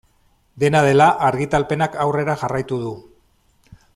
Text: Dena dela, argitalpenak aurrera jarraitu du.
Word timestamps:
Dena 0.63 0.79
dela, 0.87 1.09
argitalpenak 1.27 1.99
aurrera 2.07 2.37
jarraitu 2.45 2.83
du. 2.87 2.97